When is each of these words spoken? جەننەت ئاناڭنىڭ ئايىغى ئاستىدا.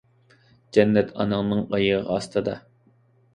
جەننەت 0.77 1.11
ئاناڭنىڭ 1.17 1.61
ئايىغى 1.77 2.01
ئاستىدا. 2.15 2.57